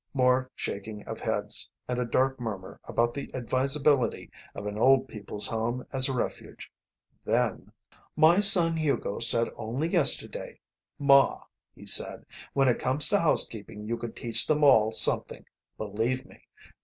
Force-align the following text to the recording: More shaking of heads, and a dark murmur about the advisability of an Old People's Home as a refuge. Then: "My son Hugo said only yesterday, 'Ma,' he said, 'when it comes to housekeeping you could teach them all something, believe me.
More 0.15 0.49
shaking 0.55 1.03
of 1.05 1.19
heads, 1.19 1.69
and 1.87 1.99
a 1.99 2.05
dark 2.05 2.39
murmur 2.39 2.79
about 2.85 3.13
the 3.13 3.29
advisability 3.35 4.31
of 4.55 4.65
an 4.65 4.75
Old 4.75 5.07
People's 5.07 5.45
Home 5.45 5.85
as 5.93 6.09
a 6.09 6.13
refuge. 6.15 6.71
Then: 7.23 7.71
"My 8.15 8.39
son 8.39 8.77
Hugo 8.77 9.19
said 9.19 9.49
only 9.55 9.87
yesterday, 9.87 10.59
'Ma,' 10.97 11.41
he 11.75 11.85
said, 11.85 12.25
'when 12.53 12.67
it 12.67 12.79
comes 12.79 13.09
to 13.09 13.19
housekeeping 13.19 13.83
you 13.85 13.95
could 13.95 14.15
teach 14.15 14.47
them 14.47 14.63
all 14.63 14.89
something, 14.91 15.45
believe 15.77 16.25
me. 16.25 16.47